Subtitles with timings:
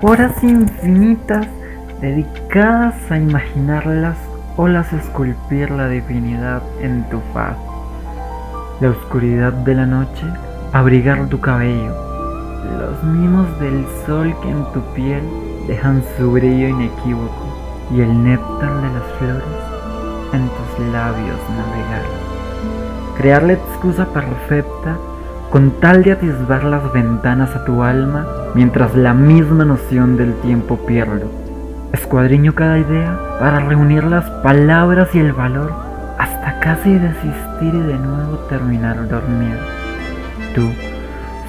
[0.00, 1.46] horas infinitas
[2.00, 4.16] dedicadas a imaginar las
[4.56, 7.56] olas esculpir la divinidad en tu faz.
[8.80, 10.24] La oscuridad de la noche
[10.72, 11.96] abrigar tu cabello,
[12.78, 15.22] los mimos del sol que en tu piel
[15.66, 19.44] dejan su brillo inequívoco y el néctar de las flores
[20.32, 22.02] en tus labios navegar.
[23.16, 24.96] Crear la excusa perfecta
[25.50, 30.76] con tal de atisbar las ventanas a tu alma mientras la misma noción del tiempo
[30.86, 31.30] pierdo.
[31.92, 35.72] Escuadriño cada idea para reunir las palabras y el valor
[36.18, 39.58] hasta casi desistir y de nuevo terminar dormido.
[40.54, 40.68] Tú,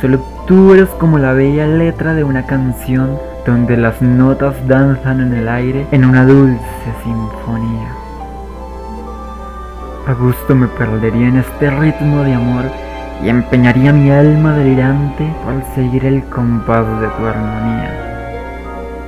[0.00, 3.16] solo tú eres como la bella letra de una canción
[3.46, 6.60] donde las notas danzan en el aire en una dulce
[7.04, 7.92] sinfonía.
[10.06, 12.64] A gusto me perdería en este ritmo de amor
[13.22, 18.14] y empeñaría mi alma delirante por seguir el compás de tu armonía.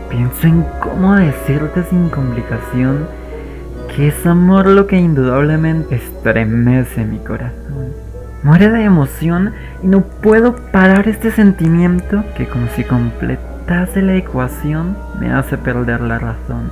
[0.08, 3.06] Pienso en cómo decirte sin complicación
[3.94, 7.92] que es amor lo que indudablemente estremece mi corazón.
[8.42, 14.96] Muere de emoción y no puedo parar este sentimiento que como si completase la ecuación
[15.18, 16.70] me hace perder la razón.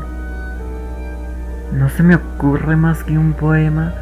[1.73, 3.95] No se me ocurre más que un poema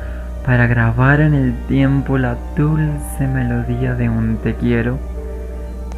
[0.45, 4.99] para grabar en el tiempo la dulce melodía de un te quiero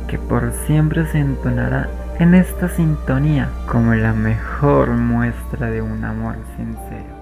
[0.08, 6.36] que por siempre se entonará en esta sintonía como la mejor muestra de un amor
[6.56, 7.13] sincero.